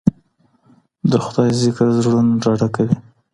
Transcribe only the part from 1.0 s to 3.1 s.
د خدای ذکر زړونه ډاډه کوي